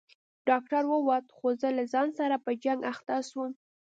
[0.49, 3.51] ډاکتر ووت خو زه له ځان سره په جنگ اخته سوم.